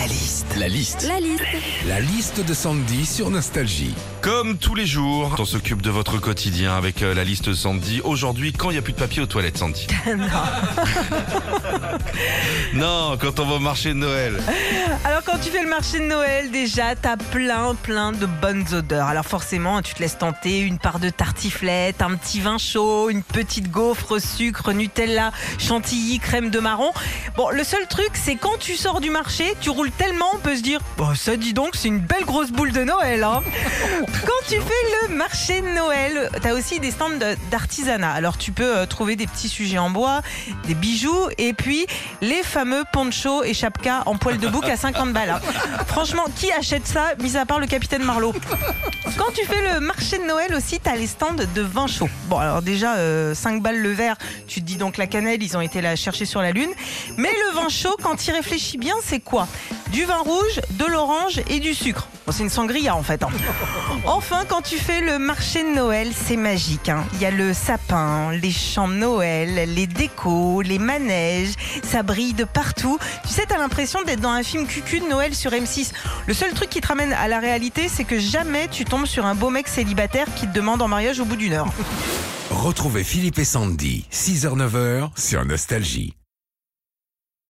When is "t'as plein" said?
16.94-17.74